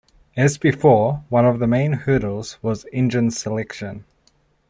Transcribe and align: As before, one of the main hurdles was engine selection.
As 0.35 0.57
before, 0.57 1.23
one 1.29 1.45
of 1.45 1.59
the 1.59 1.67
main 1.67 1.93
hurdles 1.93 2.57
was 2.63 2.87
engine 2.91 3.29
selection. 3.29 4.03